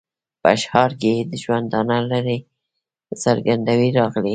[0.41, 2.37] په اشعارو کې یې د ژوندانه لږې
[3.23, 4.29] څرګندونې راغلې.